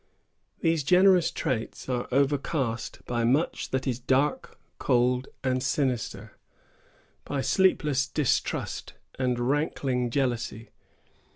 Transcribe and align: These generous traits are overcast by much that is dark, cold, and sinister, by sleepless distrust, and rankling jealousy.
These 0.61 0.83
generous 0.83 1.29
traits 1.29 1.87
are 1.87 2.07
overcast 2.11 3.01
by 3.05 3.23
much 3.23 3.69
that 3.69 3.85
is 3.85 3.99
dark, 3.99 4.57
cold, 4.79 5.27
and 5.43 5.61
sinister, 5.61 6.39
by 7.23 7.41
sleepless 7.41 8.07
distrust, 8.07 8.93
and 9.19 9.37
rankling 9.39 10.09
jealousy. 10.09 10.69